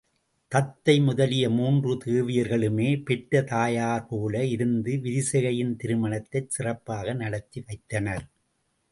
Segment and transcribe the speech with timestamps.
[0.51, 8.25] தத்தை முதலிய மூன்று தேவியர்களுமே பெற்ற தாயார்போல இருந்து விரிசிகையின் திருமணத்தைச் சிறப்பாக நடத்தி வைத்தனர்.